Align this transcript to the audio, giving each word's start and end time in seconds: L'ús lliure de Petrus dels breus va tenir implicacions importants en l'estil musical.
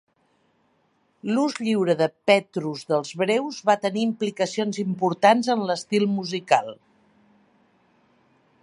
L'ús 1.31 1.59
lliure 1.65 1.95
de 1.99 2.07
Petrus 2.31 2.81
dels 2.93 3.11
breus 3.23 3.61
va 3.71 3.77
tenir 3.85 4.07
implicacions 4.07 4.81
importants 4.87 5.53
en 5.57 5.63
l'estil 5.73 6.11
musical. 6.17 6.75